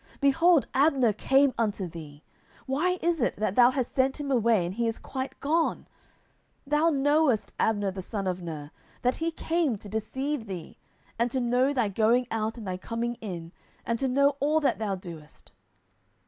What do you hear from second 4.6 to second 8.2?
and he is quite gone? 10:003:025 Thou knowest Abner the